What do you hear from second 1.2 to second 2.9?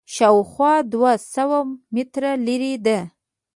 سوه متره لرې